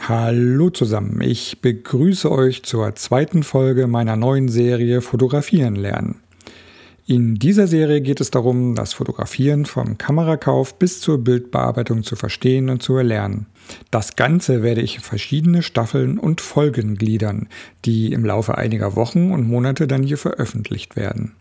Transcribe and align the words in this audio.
Hallo 0.00 0.70
zusammen, 0.70 1.20
ich 1.20 1.60
begrüße 1.60 2.30
euch 2.30 2.62
zur 2.62 2.94
zweiten 2.94 3.42
Folge 3.42 3.88
meiner 3.88 4.14
neuen 4.14 4.48
Serie 4.48 5.00
Fotografieren 5.00 5.74
lernen. 5.74 6.20
In 7.08 7.36
dieser 7.36 7.66
Serie 7.66 8.00
geht 8.00 8.20
es 8.20 8.30
darum, 8.30 8.74
das 8.74 8.92
Fotografieren 8.92 9.64
vom 9.64 9.98
Kamerakauf 9.98 10.78
bis 10.78 11.00
zur 11.00 11.18
Bildbearbeitung 11.18 12.02
zu 12.02 12.14
verstehen 12.14 12.68
und 12.68 12.82
zu 12.82 12.96
erlernen. 12.96 13.46
Das 13.90 14.16
Ganze 14.16 14.62
werde 14.62 14.80
ich 14.80 14.96
in 14.96 15.02
verschiedene 15.02 15.62
Staffeln 15.62 16.18
und 16.18 16.40
Folgen 16.40 16.96
gliedern, 16.96 17.48
die 17.84 18.12
im 18.12 18.24
Laufe 18.24 18.58
einiger 18.58 18.94
Wochen 18.96 19.32
und 19.32 19.48
Monate 19.48 19.88
dann 19.88 20.02
hier 20.02 20.18
veröffentlicht 20.18 20.94
werden. 20.94 21.32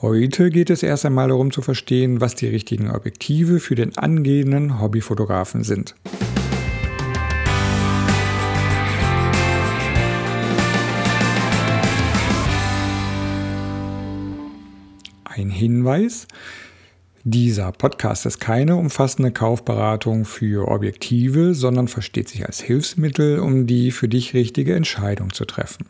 Heute 0.00 0.50
geht 0.50 0.70
es 0.70 0.82
erst 0.82 1.04
einmal 1.04 1.28
darum 1.28 1.50
zu 1.50 1.60
verstehen, 1.60 2.20
was 2.20 2.34
die 2.34 2.46
richtigen 2.46 2.90
Objektive 2.90 3.60
für 3.60 3.74
den 3.74 3.98
angehenden 3.98 4.80
Hobbyfotografen 4.80 5.64
sind. 5.64 5.94
Ein 15.38 15.50
Hinweis. 15.50 16.26
Dieser 17.22 17.70
Podcast 17.70 18.26
ist 18.26 18.40
keine 18.40 18.74
umfassende 18.74 19.30
Kaufberatung 19.30 20.24
für 20.24 20.66
Objektive, 20.66 21.54
sondern 21.54 21.86
versteht 21.86 22.28
sich 22.28 22.44
als 22.44 22.60
Hilfsmittel, 22.60 23.38
um 23.38 23.68
die 23.68 23.92
für 23.92 24.08
dich 24.08 24.34
richtige 24.34 24.74
Entscheidung 24.74 25.32
zu 25.32 25.44
treffen. 25.44 25.86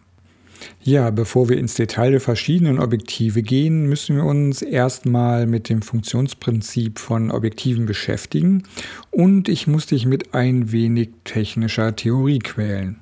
Ja, 0.83 1.09
bevor 1.11 1.49
wir 1.49 1.57
ins 1.57 1.75
Detail 1.75 2.11
der 2.11 2.21
verschiedenen 2.21 2.79
Objektive 2.79 3.43
gehen, 3.43 3.87
müssen 3.89 4.17
wir 4.17 4.25
uns 4.25 4.61
erstmal 4.61 5.47
mit 5.47 5.71
dem 5.71 5.81
Funktionsprinzip 5.81 6.99
von 6.99 7.31
Objektiven 7.31 7.87
beschäftigen 7.87 8.65
und 9.11 9.49
ich 9.49 9.67
muss 9.67 9.87
dich 9.87 10.05
mit 10.05 10.35
ein 10.35 10.73
wenig 10.73 11.09
technischer 11.25 11.97
Theorie 11.97 12.41
quälen. 12.41 12.99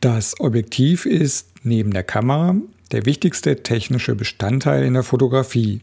Das 0.00 0.38
Objektiv 0.38 1.06
ist 1.06 1.48
neben 1.64 1.92
der 1.92 2.04
Kamera 2.04 2.56
der 2.92 3.06
wichtigste 3.06 3.62
technische 3.62 4.14
Bestandteil 4.14 4.84
in 4.84 4.94
der 4.94 5.02
Fotografie. 5.02 5.80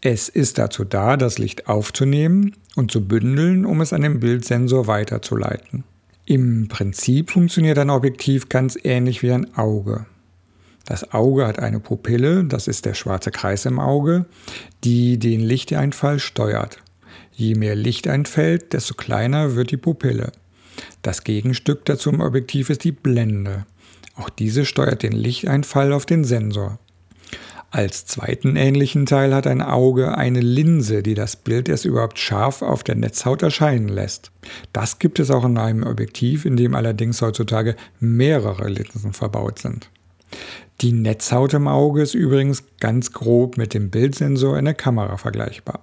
Es 0.00 0.28
ist 0.28 0.58
dazu 0.58 0.84
da, 0.84 1.16
das 1.16 1.38
Licht 1.38 1.68
aufzunehmen 1.68 2.56
und 2.74 2.90
zu 2.90 3.06
bündeln, 3.06 3.64
um 3.64 3.80
es 3.80 3.92
an 3.92 4.02
den 4.02 4.20
Bildsensor 4.20 4.86
weiterzuleiten. 4.88 5.84
Im 6.26 6.68
Prinzip 6.68 7.30
funktioniert 7.30 7.78
ein 7.78 7.90
Objektiv 7.90 8.48
ganz 8.48 8.76
ähnlich 8.82 9.22
wie 9.22 9.32
ein 9.32 9.56
Auge. 9.56 10.06
Das 10.84 11.12
Auge 11.12 11.46
hat 11.46 11.60
eine 11.60 11.78
Pupille, 11.78 12.44
das 12.44 12.66
ist 12.66 12.84
der 12.84 12.94
schwarze 12.94 13.30
Kreis 13.30 13.66
im 13.66 13.78
Auge, 13.78 14.26
die 14.82 15.18
den 15.18 15.40
Lichteinfall 15.40 16.18
steuert. 16.18 16.78
Je 17.32 17.54
mehr 17.54 17.76
Licht 17.76 18.08
einfällt, 18.08 18.72
desto 18.72 18.94
kleiner 18.94 19.54
wird 19.54 19.70
die 19.70 19.76
Pupille. 19.76 20.32
Das 21.02 21.22
Gegenstück 21.22 21.84
dazu 21.84 22.10
im 22.10 22.20
Objektiv 22.20 22.70
ist 22.70 22.84
die 22.84 22.92
Blende. 22.92 23.64
Auch 24.14 24.30
diese 24.30 24.64
steuert 24.64 25.02
den 25.02 25.12
Lichteinfall 25.12 25.92
auf 25.92 26.06
den 26.06 26.24
Sensor. 26.24 26.78
Als 27.70 28.04
zweiten 28.04 28.56
ähnlichen 28.56 29.06
Teil 29.06 29.34
hat 29.34 29.46
ein 29.46 29.62
Auge 29.62 30.18
eine 30.18 30.40
Linse, 30.40 31.02
die 31.02 31.14
das 31.14 31.36
Bild 31.36 31.70
erst 31.70 31.86
überhaupt 31.86 32.18
scharf 32.18 32.60
auf 32.60 32.84
der 32.84 32.96
Netzhaut 32.96 33.40
erscheinen 33.42 33.88
lässt. 33.88 34.30
Das 34.74 34.98
gibt 34.98 35.18
es 35.18 35.30
auch 35.30 35.46
in 35.46 35.56
einem 35.56 35.84
Objektiv, 35.84 36.44
in 36.44 36.58
dem 36.58 36.74
allerdings 36.74 37.22
heutzutage 37.22 37.74
mehrere 37.98 38.68
Linsen 38.68 39.14
verbaut 39.14 39.58
sind. 39.58 39.88
Die 40.82 40.92
Netzhaut 40.92 41.54
im 41.54 41.66
Auge 41.66 42.02
ist 42.02 42.12
übrigens 42.12 42.64
ganz 42.78 43.12
grob 43.12 43.56
mit 43.56 43.72
dem 43.72 43.88
Bildsensor 43.88 44.58
in 44.58 44.66
der 44.66 44.74
Kamera 44.74 45.16
vergleichbar. 45.16 45.80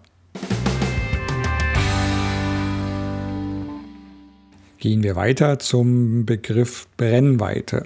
Gehen 4.77 5.01
wir 5.01 5.15
weiter 5.15 5.57
zum 5.57 6.27
Begriff 6.27 6.87
Brennweite. 6.97 7.83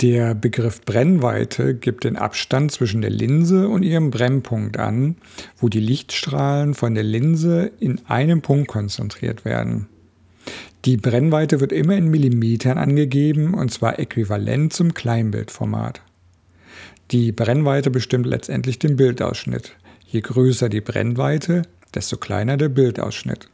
Der 0.00 0.34
Begriff 0.34 0.80
Brennweite 0.82 1.74
gibt 1.74 2.04
den 2.04 2.16
Abstand 2.16 2.72
zwischen 2.72 3.00
der 3.00 3.10
Linse 3.10 3.68
und 3.68 3.84
ihrem 3.84 4.10
Brennpunkt 4.10 4.76
an, 4.76 5.16
wo 5.56 5.68
die 5.68 5.80
Lichtstrahlen 5.80 6.74
von 6.74 6.94
der 6.94 7.04
Linse 7.04 7.70
in 7.78 8.00
einem 8.06 8.42
Punkt 8.42 8.68
konzentriert 8.68 9.44
werden. 9.44 9.86
Die 10.84 10.96
Brennweite 10.96 11.60
wird 11.60 11.72
immer 11.72 11.96
in 11.96 12.08
Millimetern 12.08 12.76
angegeben 12.76 13.54
und 13.54 13.72
zwar 13.72 13.98
äquivalent 13.98 14.72
zum 14.72 14.94
Kleinbildformat. 14.94 16.02
Die 17.10 17.32
Brennweite 17.32 17.90
bestimmt 17.90 18.26
letztendlich 18.26 18.78
den 18.78 18.96
Bildausschnitt. 18.96 19.76
Je 20.06 20.20
größer 20.20 20.68
die 20.68 20.80
Brennweite, 20.80 21.62
desto 21.94 22.16
kleiner 22.16 22.56
der 22.56 22.68
Bildausschnitt. 22.68 23.48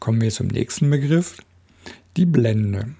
Kommen 0.00 0.20
wir 0.20 0.30
zum 0.30 0.46
nächsten 0.46 0.90
Begriff, 0.90 1.38
die 2.16 2.26
Blende. 2.26 2.94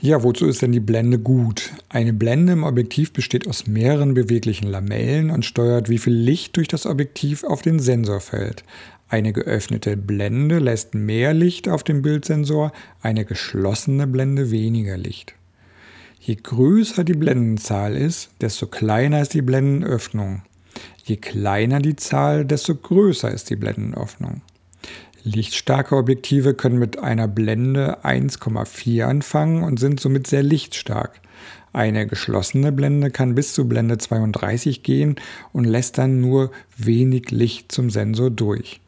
Ja, 0.00 0.22
wozu 0.22 0.46
ist 0.46 0.62
denn 0.62 0.72
die 0.72 0.80
Blende 0.80 1.18
gut? 1.18 1.72
Eine 1.88 2.12
Blende 2.12 2.54
im 2.54 2.64
Objektiv 2.64 3.12
besteht 3.12 3.46
aus 3.46 3.66
mehreren 3.66 4.14
beweglichen 4.14 4.66
Lamellen 4.66 5.30
und 5.30 5.44
steuert, 5.44 5.88
wie 5.88 5.98
viel 5.98 6.14
Licht 6.14 6.56
durch 6.56 6.68
das 6.68 6.86
Objektiv 6.86 7.44
auf 7.44 7.62
den 7.62 7.78
Sensor 7.78 8.20
fällt. 8.20 8.64
Eine 9.08 9.32
geöffnete 9.32 9.96
Blende 9.96 10.58
lässt 10.58 10.94
mehr 10.94 11.34
Licht 11.34 11.68
auf 11.68 11.84
den 11.84 12.02
Bildsensor, 12.02 12.72
eine 13.02 13.24
geschlossene 13.24 14.06
Blende 14.06 14.50
weniger 14.50 14.96
Licht. 14.96 15.34
Je 16.18 16.36
größer 16.36 17.04
die 17.04 17.14
Blendenzahl 17.14 17.96
ist, 17.96 18.30
desto 18.40 18.66
kleiner 18.66 19.22
ist 19.22 19.34
die 19.34 19.42
Blendenöffnung. 19.42 20.42
Je 21.04 21.16
kleiner 21.16 21.80
die 21.80 21.96
Zahl, 21.96 22.44
desto 22.44 22.74
größer 22.74 23.30
ist 23.30 23.50
die 23.50 23.56
Blendenöffnung. 23.56 24.42
Lichtstarke 25.24 25.96
Objektive 25.96 26.54
können 26.54 26.78
mit 26.78 26.98
einer 26.98 27.28
Blende 27.28 28.04
1,4 28.04 29.04
anfangen 29.04 29.62
und 29.62 29.78
sind 29.78 30.00
somit 30.00 30.26
sehr 30.26 30.42
lichtstark. 30.42 31.20
Eine 31.72 32.06
geschlossene 32.06 32.72
Blende 32.72 33.10
kann 33.10 33.34
bis 33.34 33.54
zu 33.54 33.68
Blende 33.68 33.98
32 33.98 34.82
gehen 34.82 35.16
und 35.52 35.64
lässt 35.64 35.98
dann 35.98 36.20
nur 36.20 36.50
wenig 36.76 37.30
Licht 37.30 37.70
zum 37.70 37.90
Sensor 37.90 38.30
durch. 38.30 38.80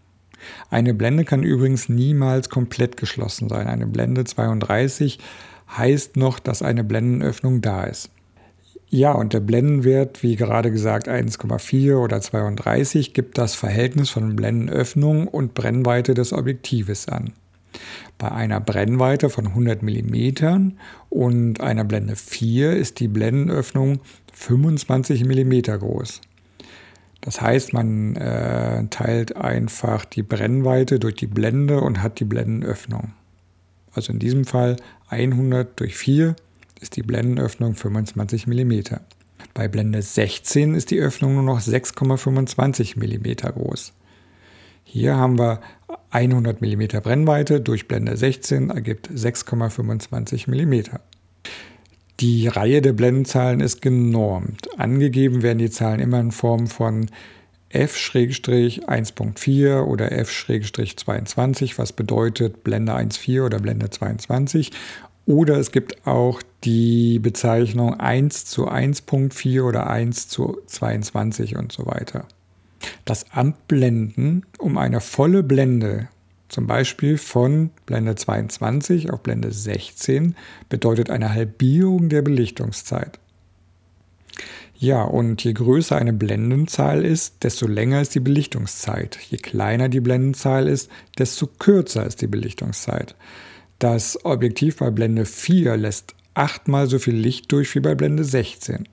Eine 0.71 0.93
Blende 0.95 1.25
kann 1.25 1.45
übrigens 1.45 1.89
niemals 1.89 2.49
komplett 2.49 2.97
geschlossen 2.97 3.49
sein. 3.49 3.69
Eine 3.69 3.87
Blende 3.87 4.25
32 4.25 5.19
heißt 5.77 6.17
noch, 6.17 6.41
dass 6.41 6.63
eine 6.63 6.83
Blendenöffnung 6.83 7.61
da 7.61 7.85
ist. 7.85 8.11
Ja, 8.95 9.13
und 9.13 9.33
der 9.33 9.41
Blendenwert, 9.41 10.23
wie 10.23 10.37
gerade 10.37 10.71
gesagt, 10.71 11.09
1,4 11.09 11.97
oder 11.97 12.21
32 12.21 13.15
gibt 13.15 13.39
das 13.39 13.55
Verhältnis 13.55 14.11
von 14.11 14.37
Blendenöffnung 14.37 15.29
und 15.29 15.55
Brennweite 15.55 16.13
des 16.13 16.35
Objektives 16.35 17.09
an. 17.09 17.33
Bei 18.19 18.31
einer 18.31 18.61
Brennweite 18.61 19.31
von 19.31 19.47
100 19.47 19.83
mm 19.83 20.73
und 21.09 21.63
einer 21.63 21.85
Blende 21.85 22.17
4 22.17 22.77
ist 22.77 23.01
die 23.01 23.09
Blendenöffnung 23.09 24.01
25 24.35 25.25
mm 25.25 25.61
groß. 25.79 26.21
Das 27.23 27.41
heißt, 27.41 27.73
man 27.73 28.15
äh, 28.17 28.85
teilt 28.91 29.37
einfach 29.39 30.05
die 30.05 30.23
Brennweite 30.23 30.99
durch 30.99 31.15
die 31.15 31.27
Blende 31.27 31.81
und 31.81 32.03
hat 32.03 32.21
die 32.21 32.27
Blendenöffnung. 32.27 33.15
Also 33.95 34.13
in 34.13 34.19
diesem 34.19 34.45
Fall 34.45 34.77
100 35.09 35.81
durch 35.81 35.97
4 35.97 36.37
ist 36.83 36.97
die 36.97 37.03
Blendenöffnung 37.03 37.75
25 37.75 38.47
mm. 38.47 38.73
Bei 39.55 39.69
Blende 39.69 40.03
16 40.03 40.75
ist 40.75 40.91
die 40.91 41.01
Öffnung 41.01 41.33
nur 41.35 41.45
noch 41.45 41.61
6,25 41.61 42.99
mm 42.99 43.53
groß. 43.55 43.95
Hier 44.85 45.17
haben 45.17 45.39
wir 45.39 45.61
100 46.11 46.61
mm 46.61 46.83
Brennweite 47.03 47.61
durch 47.61 47.87
Blende 47.89 48.17
16 48.17 48.71
ergibt 48.71 49.11
6,25 49.11 50.51
mm. 50.51 50.97
Die 52.21 52.47
Reihe 52.49 52.83
der 52.83 52.93
Blendenzahlen 52.93 53.61
ist 53.61 53.81
genormt. 53.81 54.79
Angegeben 54.79 55.43
werden 55.43 55.59
die 55.59 55.71
Zahlen 55.71 56.01
immer 56.01 56.21
in 56.21 56.31
Form 56.31 56.67
von 56.67 57.07
f-1.4 57.71 59.81
oder 59.81 60.13
f-22, 60.13 61.79
was 61.79 61.93
bedeutet 61.93 62.65
Blende 62.65 62.95
1.4 62.95 63.47
oder 63.47 63.61
Blende 63.61 63.89
22 63.89 64.73
oder 65.25 65.57
es 65.59 65.73
gibt 65.73 66.07
auch 66.07 66.43
die 66.65 67.19
Bezeichnung 67.19 67.99
1 67.99 68.45
zu 68.45 68.69
1.4 68.69 69.63
oder 69.63 69.89
1 69.89 70.29
zu 70.29 70.59
22 70.67 71.57
und 71.57 71.73
so 71.73 71.87
weiter. 71.87 72.27
Das 73.05 73.31
Abblenden 73.33 74.47
um 74.59 74.79
eine 74.79 75.01
volle 75.01 75.43
Blende, 75.43 76.09
zum 76.49 76.67
Beispiel 76.67 77.19
von 77.19 77.71
Blende 77.87 78.15
22 78.15 79.11
auf 79.11 79.23
Blende 79.23 79.53
16, 79.53 80.37
bedeutet 80.69 81.11
eine 81.11 81.33
Halbierung 81.33 82.09
der 82.09 82.23
Belichtungszeit. 82.23 83.19
Ja, 84.83 85.05
und 85.05 85.45
je 85.45 85.53
größer 85.53 85.97
eine 85.97 86.13
Blendenzahl 86.13 87.05
ist, 87.05 87.45
desto 87.45 87.69
länger 87.69 88.03
ist 88.03 88.17
die 88.17 88.21
Belichtungszeit. 88.21 89.17
Je 89.31 89.39
kleiner 89.39 89.89
die 89.89 90.01
Blendenzahl 90.01 90.67
ist, 90.67 90.91
desto 91.19 91.47
kürzer 91.47 92.05
ist 92.05 92.21
die 92.21 92.27
Belichtungszeit. 92.27 93.15
Das 93.79 94.25
Objektiv 94.25 94.79
bei 94.79 94.91
Blende 94.91 95.25
4 95.25 95.77
lässt 95.77 96.17
achtmal 96.35 96.87
so 96.87 96.99
viel 96.99 97.15
Licht 97.15 97.51
durch 97.53 97.75
wie 97.75 97.81
bei 97.81 97.95
Blende 97.95 98.25
16. 98.25 98.89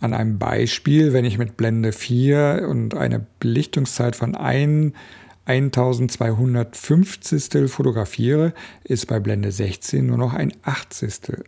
An 0.00 0.12
einem 0.12 0.38
Beispiel, 0.38 1.12
wenn 1.12 1.24
ich 1.24 1.38
mit 1.38 1.56
Blende 1.56 1.92
4 1.92 2.66
und 2.68 2.94
eine 2.94 3.24
Belichtungszeit 3.40 4.16
von 4.16 4.34
1 4.34 4.92
1250 5.46 7.70
fotografiere, 7.70 8.52
ist 8.84 9.06
bei 9.06 9.20
Blende 9.20 9.52
16 9.52 10.06
nur 10.06 10.18
noch 10.18 10.34
ein 10.34 10.52
Achtzistel. 10.62 11.44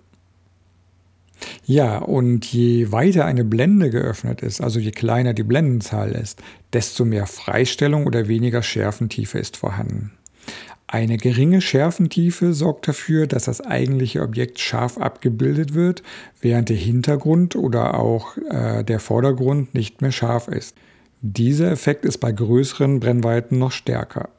Ja, 1.64 1.99
und 1.99 2.46
je 2.46 2.93
weiter 2.93 3.25
eine 3.25 3.44
Blende 3.44 3.90
geöffnet 3.90 4.40
ist, 4.40 4.61
also 4.61 4.79
je 4.81 4.93
kleiner 4.93 5.35
die 5.35 5.43
Blendenzahl 5.43 6.12
ist, 6.12 6.40
desto 6.73 7.05
mehr 7.05 7.26
Freistellung 7.26 8.06
oder 8.06 8.29
weniger 8.29 8.62
Schärfentiefe 8.62 9.38
ist 9.38 9.56
vorhanden. 9.56 10.12
Eine 10.90 11.19
geringe 11.19 11.61
Schärfentiefe 11.61 12.55
sorgt 12.55 12.88
dafür, 12.88 13.26
dass 13.26 13.44
das 13.44 13.61
eigentliche 13.61 14.23
Objekt 14.23 14.58
scharf 14.58 14.96
abgebildet 14.96 15.75
wird, 15.75 16.02
während 16.40 16.70
der 16.70 16.79
Hintergrund 16.79 17.56
oder 17.56 18.00
auch 18.00 18.38
äh, 18.50 18.82
der 18.85 18.99
Vordergrund 18.99 19.75
nicht 19.75 20.00
mehr 20.00 20.12
scharf 20.12 20.49
ist. 20.49 20.75
Dieser 21.20 21.70
Effekt 21.70 22.06
ist 22.06 22.19
bei 22.19 22.32
größeren 22.32 23.00
Brennweiten 23.00 23.58
noch 23.58 23.73
stärker. 23.73 24.31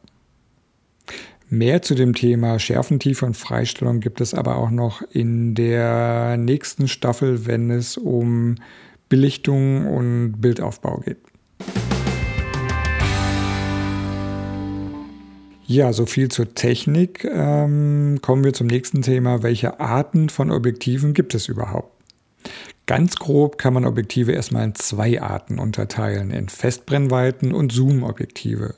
Mehr 1.51 1.83
zu 1.83 1.93
dem 1.93 2.15
Thema 2.15 2.57
Schärfentiefe 2.57 3.27
und 3.27 3.37
Freistellung 3.37 3.99
gibt 3.99 4.19
es 4.19 4.33
aber 4.33 4.55
auch 4.55 4.71
noch 4.71 5.03
in 5.03 5.53
der 5.53 6.35
nächsten 6.37 6.87
Staffel, 6.87 7.45
wenn 7.45 7.69
es 7.69 7.95
um 7.95 8.55
Belichtung 9.07 9.85
und 9.85 10.41
Bildaufbau 10.41 11.01
geht. 11.05 11.28
Ja, 15.69 15.94
so 15.94 16.07
viel 16.07 16.30
zur 16.30 16.56
Technik. 16.56 17.24
Ähm, 17.25 18.18
kommen 18.24 18.44
wir 18.44 18.54
zum 18.54 18.66
nächsten 18.66 19.04
Thema. 19.04 19.44
Welche 19.44 19.80
Arten 19.80 20.30
von 20.30 20.50
Objektiven 20.50 21.13
gibt 21.13 21.36
es 21.36 21.48
überhaupt? 21.48 21.95
Ganz 22.88 23.18
grob 23.18 23.60
kann 23.60 23.75
man 23.75 23.86
Objektive 23.86 24.31
erstmal 24.31 24.63
in 24.63 24.74
zwei 24.74 25.21
Arten 25.21 25.60
unterteilen, 25.60 26.31
in 26.31 26.50
Festbrennweiten 26.50 27.54
und 27.54 27.71
Zoom-Objektive. 27.71 28.74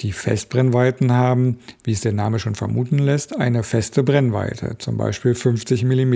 Die 0.00 0.12
Festbrennweiten 0.12 1.12
haben, 1.12 1.58
wie 1.84 1.92
es 1.92 2.00
der 2.00 2.12
Name 2.12 2.38
schon 2.38 2.54
vermuten 2.54 2.96
lässt, 2.96 3.36
eine 3.36 3.62
feste 3.62 4.02
Brennweite, 4.02 4.76
zum 4.78 4.96
Beispiel 4.96 5.34
50 5.34 5.84
mm. 5.84 6.14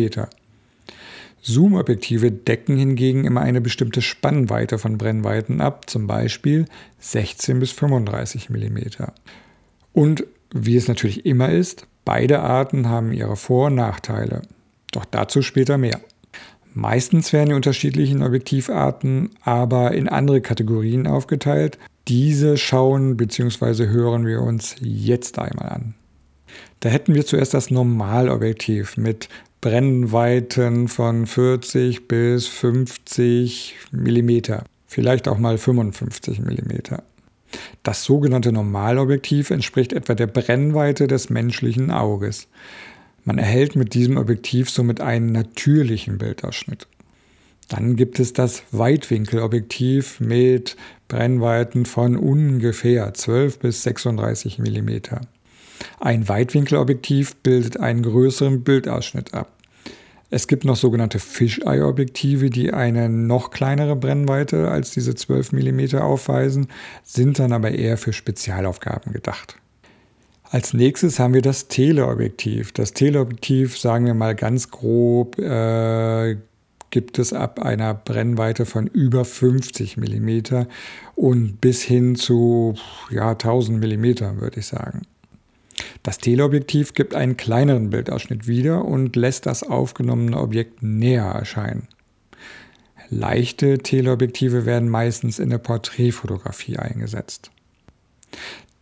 Zoom-Objektive 1.43 2.33
decken 2.33 2.79
hingegen 2.79 3.27
immer 3.27 3.43
eine 3.43 3.61
bestimmte 3.61 4.01
Spannweite 4.01 4.79
von 4.79 4.97
Brennweiten 4.97 5.61
ab, 5.61 5.91
zum 5.91 6.07
Beispiel 6.07 6.65
16 7.01 7.61
bis 7.61 7.73
35 7.73 8.49
mm. 8.49 8.79
Und 9.93 10.25
wie 10.53 10.77
es 10.77 10.89
natürlich 10.89 11.27
immer 11.27 11.51
ist, 11.51 11.87
beide 12.05 12.41
Arten 12.41 12.89
haben 12.89 13.13
ihre 13.13 13.37
Vor- 13.37 13.67
und 13.67 13.77
Nachteile. 13.77 14.43
Doch 14.93 15.05
dazu 15.05 15.43
später 15.43 15.79
mehr. 15.79 16.01
Meistens 16.73 17.33
werden 17.33 17.51
die 17.51 17.55
unterschiedlichen 17.55 18.23
Objektivarten 18.23 19.31
aber 19.43 19.93
in 19.93 20.09
andere 20.09 20.41
Kategorien 20.41 21.07
aufgeteilt. 21.07 21.79
Diese 22.09 22.57
schauen 22.57 23.17
bzw. 23.17 23.87
hören 23.89 24.27
wir 24.27 24.41
uns 24.41 24.77
jetzt 24.81 25.39
einmal 25.39 25.69
an. 25.69 25.95
Da 26.81 26.89
hätten 26.89 27.15
wir 27.15 27.27
zuerst 27.27 27.55
das 27.55 27.71
Normalobjektiv 27.71 28.97
mit 28.97 29.29
Brennweiten 29.61 30.89
von 30.89 31.27
40 31.27 32.09
bis 32.09 32.47
50 32.47 33.77
mm, 33.93 34.39
vielleicht 34.87 35.29
auch 35.29 35.39
mal 35.39 35.59
55 35.59 36.41
mm. 36.41 36.95
Das 37.83 38.05
sogenannte 38.05 38.53
Normalobjektiv 38.53 39.51
entspricht 39.51 39.93
etwa 39.93 40.15
der 40.15 40.27
Brennweite 40.27 41.07
des 41.07 41.31
menschlichen 41.31 41.91
Auges. 41.91 42.49
Man 43.25 43.39
erhält 43.39 43.77
mit 43.77 43.95
diesem 43.95 44.17
Objektiv 44.17 44.71
somit 44.71 45.01
einen 45.01 45.33
natürlichen 45.33 46.19
Bildausschnitt. 46.19 46.87
Dann 47.69 47.97
gibt 47.97 48.19
es 48.19 48.33
das 48.33 48.65
Weitwinkelobjektiv 48.73 50.21
mit 50.21 50.77
Brennweiten 51.09 51.87
von 51.87 52.17
ungefähr 52.17 53.15
12 53.15 53.61
bis 53.61 53.83
36 53.85 54.59
mm. 54.59 54.91
Ein 56.01 56.29
Weitwinkelobjektiv 56.29 57.37
bildet 57.37 57.79
einen 57.79 58.03
größeren 58.03 58.65
Bildausschnitt 58.65 59.35
ab. 59.35 59.53
Es 60.31 60.47
gibt 60.47 60.65
noch 60.65 60.77
sogenannte 60.77 61.19
Fisheye-Objektive, 61.19 62.51
die 62.51 62.73
eine 62.73 63.09
noch 63.09 63.51
kleinere 63.51 63.97
Brennweite 63.97 64.71
als 64.71 64.93
diese 64.93 65.17
12 65.17 65.53
mm 65.53 65.97
aufweisen, 65.97 66.69
sind 67.03 67.41
dann 67.41 67.53
aber 67.53 67.73
eher 67.73 67.99
für 67.99 68.13
Spezialaufgaben 68.13 69.13
gedacht. 69.13 69.57
Als 70.45 70.73
nächstes 70.73 71.19
haben 71.19 71.35
wir 71.35 71.43
das 71.43 71.69
Teleobjektiv. 71.69 72.73
Das 72.73 72.93
Teleobjektiv, 72.93 73.79
sagen 73.79 74.07
wir 74.07 74.15
mal 74.15 74.35
ganz 74.35 74.71
grob, 74.71 75.39
äh, 75.39 76.37
gibt 76.91 77.19
es 77.19 77.33
ab 77.33 77.61
einer 77.61 77.95
Brennweite 77.95 78.67
von 78.67 78.87
über 78.89 79.25
50 79.25 79.97
mm 79.97 80.67
und 81.15 81.61
bis 81.61 81.83
hin 81.83 82.17
zu 82.17 82.75
ja, 83.11 83.31
1000 83.31 83.81
mm, 83.81 84.41
würde 84.41 84.59
ich 84.61 84.67
sagen. 84.67 85.03
Das 86.03 86.19
Teleobjektiv 86.19 86.95
gibt 86.95 87.15
einen 87.15 87.37
kleineren 87.37 87.91
Bildausschnitt 87.91 88.47
wieder 88.47 88.85
und 88.85 89.17
lässt 89.17 89.47
das 89.47 89.63
aufgenommene 89.63 90.39
Objekt 90.39 90.83
näher 90.83 91.27
erscheinen. 91.27 91.89
Leichte 93.11 93.79
Teleobjektive 93.79 94.67
werden 94.67 94.89
meistens 94.89 95.39
in 95.39 95.51
der 95.51 95.59
Porträtfotografie 95.59 96.79
eingesetzt. 96.79 97.51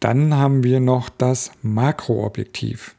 Dann 0.01 0.35
haben 0.35 0.63
wir 0.63 0.81
noch 0.81 1.09
das 1.09 1.51
Makroobjektiv. 1.63 2.95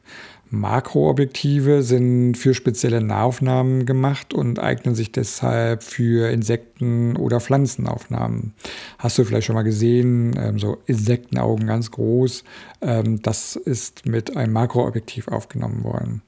Makroobjektive 0.50 1.82
sind 1.82 2.34
für 2.36 2.54
spezielle 2.54 3.00
Nahaufnahmen 3.00 3.86
gemacht 3.86 4.34
und 4.34 4.58
eignen 4.58 4.96
sich 4.96 5.12
deshalb 5.12 5.84
für 5.84 6.28
Insekten- 6.30 7.16
oder 7.16 7.40
Pflanzenaufnahmen. 7.40 8.54
Hast 8.98 9.16
du 9.18 9.24
vielleicht 9.24 9.46
schon 9.46 9.54
mal 9.54 9.62
gesehen, 9.62 10.34
ähm, 10.36 10.58
so 10.58 10.78
Insektenaugen 10.86 11.66
ganz 11.66 11.92
groß. 11.92 12.42
Ähm, 12.80 13.22
das 13.22 13.54
ist 13.54 14.06
mit 14.06 14.36
einem 14.36 14.52
Makroobjektiv 14.52 15.28
aufgenommen 15.28 15.84
worden. 15.84 16.22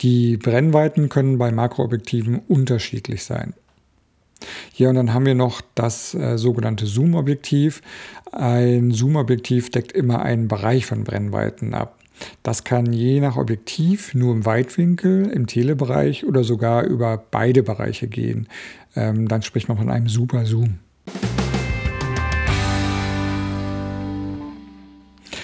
Die 0.00 0.36
Brennweiten 0.36 1.08
können 1.08 1.38
bei 1.38 1.50
Makroobjektiven 1.50 2.42
unterschiedlich 2.46 3.24
sein. 3.24 3.54
Ja, 4.76 4.90
und 4.90 4.96
dann 4.96 5.14
haben 5.14 5.26
wir 5.26 5.34
noch 5.34 5.62
das 5.74 6.14
äh, 6.14 6.36
sogenannte 6.38 6.86
Zoom-Objektiv. 6.86 7.82
Ein 8.30 8.92
Zoom-Objektiv 8.92 9.70
deckt 9.70 9.92
immer 9.92 10.22
einen 10.22 10.48
Bereich 10.48 10.86
von 10.86 11.02
Brennweiten 11.02 11.74
ab. 11.74 11.98
Das 12.42 12.64
kann 12.64 12.92
je 12.92 13.20
nach 13.20 13.36
Objektiv 13.36 14.14
nur 14.14 14.32
im 14.32 14.46
Weitwinkel, 14.46 15.30
im 15.30 15.46
Telebereich 15.46 16.24
oder 16.24 16.44
sogar 16.44 16.84
über 16.84 17.22
beide 17.30 17.62
Bereiche 17.62 18.08
gehen. 18.08 18.48
Ähm, 18.96 19.28
dann 19.28 19.42
spricht 19.42 19.68
man 19.68 19.78
von 19.78 19.90
einem 19.90 20.08
Super 20.08 20.46
Zoom. 20.46 20.78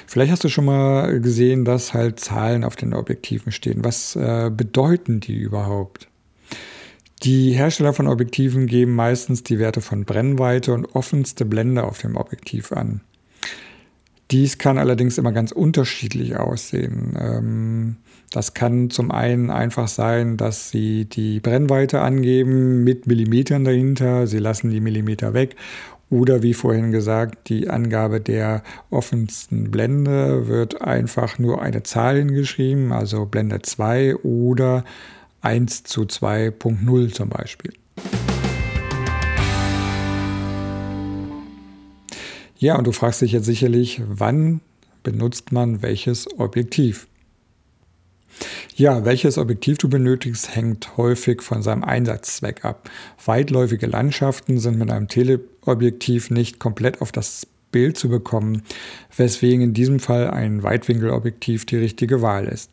Vielleicht 0.06 0.32
hast 0.32 0.42
du 0.42 0.48
schon 0.48 0.64
mal 0.64 1.20
gesehen, 1.20 1.64
dass 1.64 1.94
halt 1.94 2.18
Zahlen 2.18 2.64
auf 2.64 2.74
den 2.74 2.94
Objektiven 2.94 3.52
stehen. 3.52 3.84
Was 3.84 4.16
äh, 4.16 4.50
bedeuten 4.52 5.20
die 5.20 5.36
überhaupt? 5.36 6.08
Die 7.22 7.52
Hersteller 7.52 7.92
von 7.92 8.08
Objektiven 8.08 8.66
geben 8.66 8.94
meistens 8.94 9.42
die 9.44 9.58
Werte 9.58 9.80
von 9.80 10.04
Brennweite 10.04 10.72
und 10.74 10.96
offenste 10.96 11.44
Blende 11.44 11.84
auf 11.84 11.98
dem 11.98 12.16
Objektiv 12.16 12.72
an. 12.72 13.02
Dies 14.30 14.58
kann 14.58 14.78
allerdings 14.78 15.18
immer 15.18 15.32
ganz 15.32 15.50
unterschiedlich 15.52 16.36
aussehen. 16.36 17.16
Ähm, 17.18 17.96
das 18.30 18.54
kann 18.54 18.90
zum 18.90 19.10
einen 19.10 19.50
einfach 19.50 19.88
sein, 19.88 20.36
dass 20.36 20.70
sie 20.70 21.04
die 21.06 21.40
Brennweite 21.40 22.00
angeben 22.00 22.84
mit 22.84 23.08
Millimetern 23.08 23.64
dahinter, 23.64 24.28
sie 24.28 24.38
lassen 24.38 24.70
die 24.70 24.80
Millimeter 24.80 25.34
weg 25.34 25.56
oder 26.10 26.42
wie 26.42 26.54
vorhin 26.54 26.90
gesagt, 26.90 27.48
die 27.48 27.70
Angabe 27.70 28.20
der 28.20 28.62
offensten 28.90 29.70
Blende 29.70 30.48
wird 30.48 30.82
einfach 30.82 31.38
nur 31.38 31.62
eine 31.62 31.84
Zahl 31.84 32.18
hingeschrieben, 32.18 32.92
also 32.92 33.26
Blende 33.26 33.62
2 33.62 34.16
oder 34.16 34.84
1 35.40 35.84
zu 35.84 36.02
2.0 36.02 37.12
zum 37.12 37.28
Beispiel. 37.28 37.72
Ja, 42.60 42.76
und 42.76 42.86
du 42.86 42.92
fragst 42.92 43.22
dich 43.22 43.32
jetzt 43.32 43.46
sicherlich, 43.46 44.02
wann 44.06 44.60
benutzt 45.02 45.50
man 45.50 45.80
welches 45.80 46.28
Objektiv? 46.38 47.08
Ja, 48.76 49.06
welches 49.06 49.38
Objektiv 49.38 49.78
du 49.78 49.88
benötigst, 49.88 50.54
hängt 50.54 50.98
häufig 50.98 51.40
von 51.40 51.62
seinem 51.62 51.82
Einsatzzweck 51.82 52.62
ab. 52.66 52.90
Weitläufige 53.24 53.86
Landschaften 53.86 54.58
sind 54.58 54.78
mit 54.78 54.90
einem 54.90 55.08
Teleobjektiv 55.08 56.30
nicht 56.30 56.58
komplett 56.58 57.00
auf 57.00 57.12
das 57.12 57.46
Bild 57.72 57.96
zu 57.96 58.10
bekommen, 58.10 58.62
weswegen 59.16 59.62
in 59.62 59.72
diesem 59.72 59.98
Fall 59.98 60.30
ein 60.30 60.62
Weitwinkelobjektiv 60.62 61.64
die 61.64 61.78
richtige 61.78 62.20
Wahl 62.20 62.46
ist. 62.46 62.70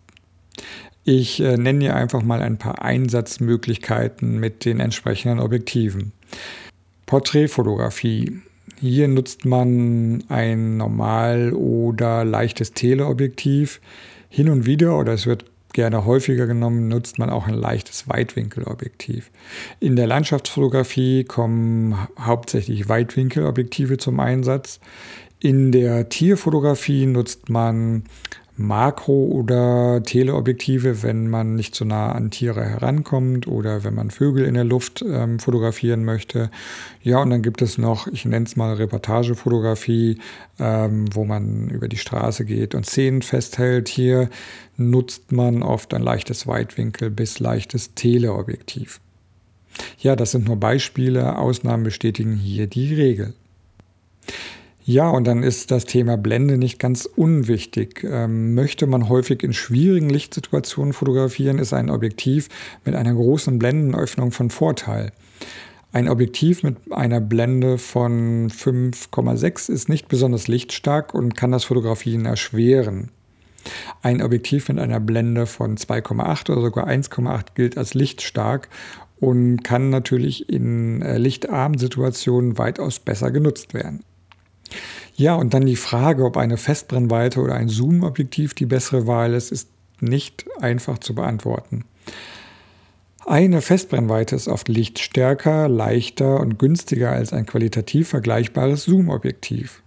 Ich 1.06 1.39
äh, 1.39 1.56
nenne 1.56 1.79
dir 1.79 1.96
einfach 1.96 2.24
mal 2.24 2.41
ein 2.41 2.58
paar 2.58 2.82
Einsatzmöglichkeiten 2.82 4.38
mit 4.38 4.65
den 4.65 4.82
entsprechenden 4.82 5.39
Objektiven. 5.39 6.12
Porträtfotografie. 7.06 8.41
Hier 8.79 9.07
nutzt 9.07 9.46
man 9.46 10.24
ein 10.29 10.77
normal 10.77 11.53
oder 11.53 12.24
leichtes 12.24 12.74
Teleobjektiv. 12.74 13.81
Hin 14.29 14.50
und 14.50 14.65
wieder 14.65 14.98
oder 14.98 15.13
es 15.13 15.25
wird 15.25 15.46
gerne 15.74 16.05
häufiger 16.05 16.48
genommen, 16.48 16.88
nutzt 16.88 17.19
man 17.19 17.29
auch 17.29 17.48
ein 17.48 17.53
leichtes 17.53 18.07
Weitwinkelobjektiv. 18.07 19.31
In 19.79 19.96
der 19.96 20.07
Landschaftsfotografie 20.07 21.24
kommen 21.24 21.96
hauptsächlich 22.19 22.89
Weitwinkelobjektive 22.89 23.98
zum 23.98 24.19
Einsatz. 24.19 24.79
In 25.39 25.72
der 25.72 26.10
Tierfotografie 26.10 27.05
nutzt 27.05 27.50
man 27.50 28.03
Makro- 28.58 29.30
oder 29.30 30.02
Teleobjektive, 30.04 31.04
wenn 31.04 31.30
man 31.30 31.54
nicht 31.54 31.76
so 31.76 31.86
nah 31.86 32.12
an 32.12 32.32
Tiere 32.32 32.66
herankommt 32.66 33.48
oder 33.48 33.84
wenn 33.84 33.94
man 33.94 34.10
Vögel 34.10 34.46
in 34.46 34.56
der 34.56 34.64
Luft 34.64 35.06
ähm, 35.08 35.40
fotografieren 35.40 36.04
möchte. 36.04 36.50
Ja, 37.04 37.22
und 37.22 37.30
dann 37.30 37.44
gibt 37.44 37.62
es 37.62 37.78
noch, 37.78 38.08
ich 38.08 38.26
nenne 38.26 38.46
es 38.46 38.56
mal 38.56 38.74
Reportagefotografie, 38.74 40.18
ähm, 40.60 41.06
wo 41.14 41.24
man 41.24 41.70
über 41.70 41.88
die 41.88 41.98
Straße 41.98 42.46
geht 42.46 42.74
und 42.74 42.88
Szenen 42.88 43.22
festhält. 43.22 43.90
Hier 43.90 44.30
nutzt 44.76 45.32
man 45.32 45.62
oft 45.62 45.94
ein 45.94 46.02
leichtes 46.02 46.48
Weitwinkel 46.48 47.12
bis 47.12 47.40
leichtes 47.40 47.94
Teleobjektiv. 47.94 49.00
Ja, 50.00 50.16
das 50.16 50.32
sind 50.32 50.48
nur 50.48 50.58
Beispiele, 50.58 51.38
Ausnahmen 51.38 51.84
bestätigen 51.84 52.36
hier 52.36 52.66
die 52.66 52.96
Regel. 52.96 53.34
Ja, 54.89 55.10
und 55.10 55.27
dann 55.27 55.44
ist 55.44 55.72
das 55.72 55.84
Thema 55.84 56.15
Blende 56.15 56.58
nicht 56.58 56.79
ganz 56.79 57.06
unwichtig. 57.06 58.06
Ähm, 58.10 58.53
möchte 58.53 58.88
man 58.88 59.10
häufig 59.10 59.44
in 59.44 59.51
schwierigen 59.51 60.10
Lichtsituationen 60.10 60.94
fotografieren, 60.94 61.60
ist 61.60 61.74
ein 61.74 61.89
Objektiv 61.89 62.48
mit 62.86 62.96
einer 62.96 63.13
großen 63.13 63.60
Blendenöffnung 63.60 64.32
von 64.32 64.50
Vorteil. 64.50 65.12
Ein 65.91 66.08
Objektiv 66.08 66.63
mit 66.63 66.77
einer 66.89 67.20
Blende 67.20 67.77
von 67.77 68.50
5,6 68.50 69.70
ist 69.70 69.89
nicht 69.89 70.08
besonders 70.08 70.48
lichtstark 70.48 71.13
und 71.13 71.36
kann 71.36 71.51
das 71.51 71.65
Fotografieren 71.65 72.24
erschweren. 72.24 73.12
Ein 74.01 74.22
Objektiv 74.22 74.70
mit 74.70 74.79
einer 74.79 75.01
Blende 75.01 75.48
von 75.48 75.75
2,8 75.75 76.50
oder 76.50 76.62
sogar 76.62 76.88
1,8 76.88 77.56
gilt 77.56 77.77
als 77.77 77.94
lichtstark 77.94 78.70
und 79.20 79.65
kann 79.65 79.89
natürlich 79.89 80.48
in 80.48 81.01
äh, 81.01 81.17
lichtarmen 81.17 81.77
Situationen 81.77 82.58
weitaus 82.58 83.00
besser 83.00 83.32
genutzt 83.32 83.74
werden. 83.74 84.06
Ja, 85.17 85.33
und 85.33 85.55
dann 85.55 85.65
die 85.65 85.75
Frage, 85.75 86.24
ob 86.24 86.38
eine 86.38 86.57
Festbrennweite 86.57 87.41
oder 87.41 87.55
ein 87.55 87.69
Zoom-Objektiv 87.69 88.53
die 88.53 88.67
bessere 88.67 89.07
Wahl 89.07 89.33
ist, 89.33 89.51
ist 89.51 89.67
nicht 90.00 90.45
einfach 90.62 91.00
zu 91.00 91.15
beantworten. 91.15 91.86
Eine 93.25 93.62
Festbrennweite 93.62 94.36
ist 94.36 94.47
oft 94.47 94.69
lichtstärker, 94.69 95.67
leichter 95.69 96.39
und 96.39 96.59
günstiger 96.59 97.12
als 97.12 97.33
ein 97.33 97.47
qualitativ 97.47 98.09
vergleichbares 98.09 98.83
Zoom-Objektiv. 98.83 99.81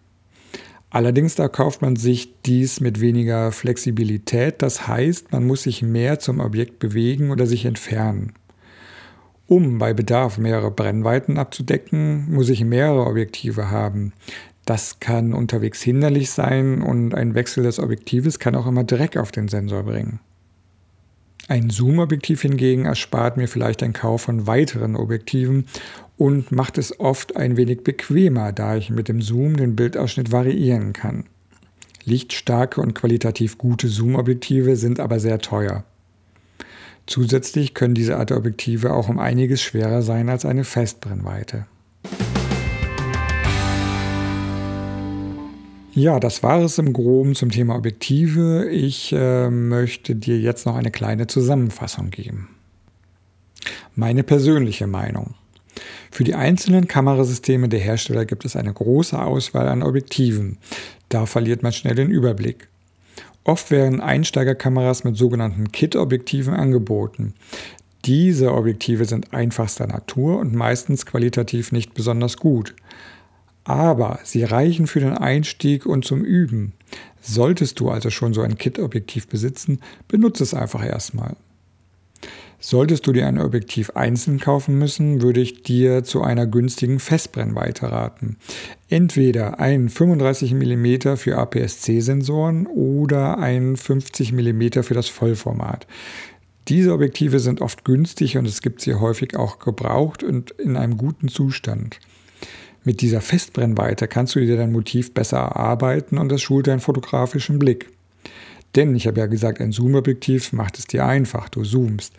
Allerdings 0.91 1.37
da 1.37 1.47
kauft 1.47 1.81
man 1.81 1.95
sich 1.95 2.35
dies 2.45 2.81
mit 2.81 3.01
weniger 3.01 3.53
Flexibilität, 3.53 4.61
das 4.61 4.89
heißt, 4.89 5.31
man 5.31 5.47
muss 5.47 5.63
sich 5.63 5.83
mehr 5.83 6.19
zum 6.19 6.41
Objekt 6.41 6.81
bewegen 6.81 7.31
oder 7.31 7.47
sich 7.47 7.67
entfernen. 7.67 8.33
Um 9.47 9.79
bei 9.79 9.95
Bedarf 9.95 10.39
mehrere 10.39 10.71
Brennweiten 10.71 11.39
abzudecken, 11.39 12.33
muss 12.33 12.49
ich 12.49 12.65
mehrere 12.65 13.07
Objektive 13.07 13.71
haben. 13.71 14.13
Das 14.71 15.01
kann 15.01 15.33
unterwegs 15.33 15.83
hinderlich 15.83 16.31
sein 16.31 16.81
und 16.81 17.13
ein 17.13 17.35
Wechsel 17.35 17.65
des 17.65 17.81
Objektives 17.81 18.39
kann 18.39 18.55
auch 18.55 18.69
immer 18.69 18.85
Dreck 18.85 19.17
auf 19.17 19.33
den 19.33 19.49
Sensor 19.49 19.83
bringen. 19.83 20.21
Ein 21.49 21.71
Zoom-Objektiv 21.71 22.43
hingegen 22.43 22.85
erspart 22.85 23.37
mir 23.37 23.49
vielleicht 23.49 23.81
den 23.81 23.93
Kauf 23.93 24.23
von 24.23 24.47
weiteren 24.47 24.95
Objektiven 24.95 25.65
und 26.17 26.53
macht 26.53 26.79
es 26.79 27.01
oft 27.01 27.37
ein 27.37 27.57
wenig 27.57 27.83
bequemer, 27.83 28.53
da 28.53 28.77
ich 28.77 28.91
mit 28.91 29.09
dem 29.09 29.23
Zoom 29.23 29.57
den 29.57 29.75
Bildausschnitt 29.75 30.31
variieren 30.31 30.93
kann. 30.93 31.25
Lichtstarke 32.05 32.81
und 32.81 32.95
qualitativ 32.95 33.59
gute 33.59 33.89
Zoom-Objektive 33.89 34.77
sind 34.77 35.01
aber 35.01 35.19
sehr 35.19 35.41
teuer. 35.41 35.83
Zusätzlich 37.07 37.75
können 37.75 37.95
diese 37.95 38.19
Art 38.19 38.31
Objektive 38.31 38.93
auch 38.93 39.09
um 39.09 39.19
einiges 39.19 39.63
schwerer 39.63 40.03
sein 40.03 40.29
als 40.29 40.45
eine 40.45 40.63
Festbrennweite. 40.63 41.67
Ja, 46.01 46.19
das 46.19 46.43
war 46.43 46.63
es 46.63 46.79
im 46.79 46.95
Groben 46.95 47.35
zum 47.35 47.51
Thema 47.51 47.77
Objektive. 47.77 48.71
Ich 48.71 49.13
äh, 49.13 49.51
möchte 49.51 50.17
dir 50.17 50.41
jetzt 50.41 50.65
noch 50.65 50.75
eine 50.75 50.91
kleine 50.91 51.27
Zusammenfassung 51.27 52.09
geben. 52.09 52.49
Meine 53.95 54.23
persönliche 54.23 54.87
Meinung. 54.87 55.35
Für 56.11 56.25
die 56.25 56.35
einzelnen 56.35 56.89
Kamerasysteme 56.89 57.69
der 57.69 57.81
Hersteller 57.81 58.25
gibt 58.25 58.47
es 58.47 58.57
eine 58.57 58.73
große 58.73 59.21
Auswahl 59.23 59.69
an 59.69 59.83
Objektiven. 59.83 60.57
Da 61.11 61.27
verliert 61.27 61.63
man 61.63 61.73
schnell 61.73 61.97
den 61.97 62.11
Überblick. 62.11 62.69
Oft 63.45 63.71
werden 63.71 64.01
Einsteigerkameras 64.01 65.05
mit 65.05 65.19
sogenannten 65.19 65.71
Kit-Objektiven 65.71 66.55
angeboten. 66.55 67.35
Diese 68.07 68.55
Objektive 68.55 69.05
sind 69.05 69.35
einfachster 69.35 69.87
Natur 69.87 70.39
und 70.39 70.55
meistens 70.55 71.05
qualitativ 71.05 71.73
nicht 71.73 71.93
besonders 71.93 72.39
gut 72.39 72.75
aber 73.65 74.21
sie 74.25 74.45
reichen 74.45 74.87
für 74.87 75.01
den 75.01 75.17
Einstieg 75.17 75.87
und 75.87 76.05
zum 76.05 76.25
Üben. 76.25 76.73
Solltest 77.21 77.81
du 77.81 77.91
also 77.91 78.11
schon 78.11 78.33
so 78.33 78.41
ein 78.41 78.57
Kit-Objektiv 78.57 79.29
besitzen, 79.29 79.81
benutze 80.09 80.43
es 80.43 80.55
einfach 80.55 80.85
erstmal. 80.85 81.37
Solltest 82.63 83.07
du 83.07 83.13
dir 83.13 83.27
ein 83.27 83.39
Objektiv 83.39 83.91
einzeln 83.91 84.39
kaufen 84.39 84.79
müssen, 84.79 85.23
würde 85.23 85.41
ich 85.41 85.63
dir 85.63 86.05
zu 86.05 86.23
einer 86.23 86.47
günstigen 86.47 87.01
Festbrennweite 87.01 87.91
raten. 87.91 88.37
Entweder 88.91 89.61
ein 89.61 89.89
35 89.89 90.53
mm 90.53 91.17
für 91.17 91.39
APS-C-Sensoren 91.39 92.67
oder 92.67 93.39
ein 93.39 93.79
50 93.79 94.33
mm 94.33 94.83
für 94.83 94.93
das 94.93 95.09
Vollformat. 95.09 95.87
Diese 96.69 96.93
Objektive 96.93 97.41
sind 97.41 97.63
oft 97.63 97.85
günstig 97.85 98.37
und 98.37 98.47
es 98.47 98.61
gibt 98.61 98.83
sie 98.83 98.95
häufig 98.95 99.37
auch 99.37 99.59
gebraucht 99.59 100.23
und 100.23 100.51
in 100.53 100.77
einem 100.77 100.99
guten 100.99 101.29
Zustand. 101.29 101.99
Mit 102.83 103.03
dieser 103.03 103.21
Festbrennweite 103.21 104.09
kannst 104.09 104.35
du 104.35 104.41
dir 104.41 104.57
dein 104.57 104.73
Motiv 104.73 105.13
besser 105.13 105.39
erarbeiten 105.39 106.17
und 106.17 106.31
das 106.31 106.41
schult 106.41 106.67
deinen 106.67 106.81
fotografischen 106.81 107.59
Blick. 107.59 107.91
Denn, 108.75 108.95
ich 108.95 109.07
habe 109.07 109.21
ja 109.21 109.27
gesagt, 109.27 109.61
ein 109.61 109.73
Zoomobjektiv 109.73 110.53
macht 110.53 110.79
es 110.79 110.87
dir 110.87 111.05
einfach, 111.05 111.49
du 111.49 111.63
zoomst. 111.63 112.15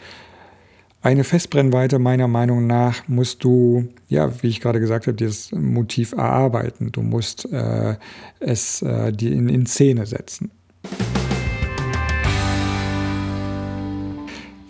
Eine 1.02 1.24
Festbrennweite 1.24 1.98
meiner 1.98 2.28
Meinung 2.28 2.68
nach 2.68 3.08
musst 3.08 3.44
du, 3.44 3.88
ja, 4.08 4.32
wie 4.44 4.50
ich 4.50 4.62
gerade 4.62 4.80
gesagt 4.80 5.08
habe, 5.08 5.16
dieses 5.16 5.52
Motiv 5.52 6.12
erarbeiten. 6.12 6.92
Du 6.92 7.02
musst 7.02 7.52
äh, 7.52 7.96
es 8.40 8.84
äh, 8.84 9.12
dir 9.12 9.32
in, 9.32 9.50
in 9.50 9.66
Szene 9.66 10.06
setzen. 10.06 10.52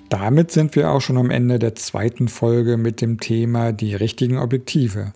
Damit 0.08 0.52
sind 0.52 0.76
wir 0.76 0.92
auch 0.92 1.02
schon 1.02 1.18
am 1.18 1.32
Ende 1.32 1.60
der 1.60 1.76
zweiten 1.76 2.30
Folge 2.30 2.78
mit 2.78 3.02
dem 3.02 3.20
Thema 3.20 3.74
die 3.74 3.96
richtigen 3.96 4.38
Objektive. 4.38 5.12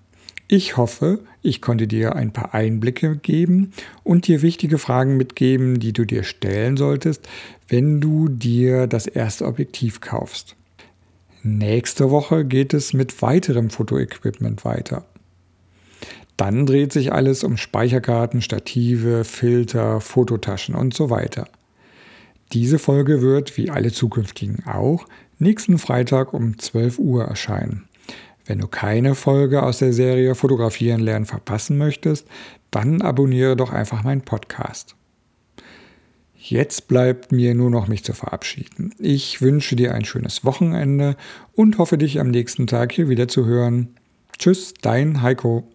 Ich 0.47 0.77
hoffe, 0.77 1.19
ich 1.41 1.59
konnte 1.59 1.87
dir 1.87 2.15
ein 2.15 2.31
paar 2.31 2.53
Einblicke 2.53 3.15
geben 3.15 3.73
und 4.03 4.27
dir 4.27 4.43
wichtige 4.43 4.77
Fragen 4.77 5.17
mitgeben, 5.17 5.79
die 5.79 5.91
du 5.91 6.05
dir 6.05 6.23
stellen 6.23 6.77
solltest, 6.77 7.27
wenn 7.67 7.99
du 7.99 8.27
dir 8.27 8.85
das 8.85 9.07
erste 9.07 9.45
Objektiv 9.45 10.01
kaufst. 10.01 10.55
Nächste 11.41 12.11
Woche 12.11 12.45
geht 12.45 12.75
es 12.75 12.93
mit 12.93 13.21
weiterem 13.23 13.71
Fotoequipment 13.71 14.65
weiter. 14.65 15.05
Dann 16.37 16.67
dreht 16.67 16.93
sich 16.93 17.11
alles 17.11 17.43
um 17.43 17.57
Speicherkarten, 17.57 18.41
Stative, 18.41 19.23
Filter, 19.23 19.99
Fototaschen 19.99 20.75
und 20.75 20.93
so 20.93 21.09
weiter. 21.09 21.47
Diese 22.53 22.77
Folge 22.77 23.21
wird, 23.21 23.57
wie 23.57 23.71
alle 23.71 23.91
zukünftigen 23.91 24.63
auch, 24.65 25.07
nächsten 25.39 25.79
Freitag 25.79 26.33
um 26.33 26.59
12 26.59 26.99
Uhr 26.99 27.23
erscheinen. 27.23 27.87
Wenn 28.45 28.59
du 28.59 28.67
keine 28.67 29.15
Folge 29.15 29.63
aus 29.63 29.79
der 29.79 29.91
Serie 29.93 30.35
Fotografieren 30.35 31.01
lernen 31.01 31.25
verpassen 31.25 31.77
möchtest, 31.77 32.27
dann 32.71 33.01
abonniere 33.01 33.55
doch 33.55 33.71
einfach 33.71 34.03
meinen 34.03 34.21
Podcast. 34.21 34.95
Jetzt 36.37 36.87
bleibt 36.87 37.31
mir 37.31 37.55
nur 37.55 37.71
noch 37.71 37.87
mich 37.87 38.03
zu 38.03 38.13
verabschieden. 38.13 38.93
Ich 38.99 39.41
wünsche 39.41 39.75
dir 39.75 39.95
ein 39.95 40.05
schönes 40.05 40.45
Wochenende 40.45 41.17
und 41.53 41.79
hoffe 41.79 41.97
dich 41.97 42.19
am 42.19 42.29
nächsten 42.29 42.67
Tag 42.67 42.91
hier 42.91 43.09
wieder 43.09 43.27
zu 43.27 43.45
hören. 43.45 43.95
Tschüss, 44.37 44.75
dein 44.79 45.23
Heiko. 45.23 45.67